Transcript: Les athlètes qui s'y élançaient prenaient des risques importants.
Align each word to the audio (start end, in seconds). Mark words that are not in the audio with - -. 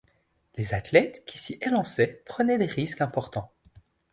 Les 0.55 0.73
athlètes 0.73 1.25
qui 1.27 1.37
s'y 1.37 1.59
élançaient 1.61 2.23
prenaient 2.25 2.57
des 2.57 2.65
risques 2.65 3.01
importants. 3.01 3.51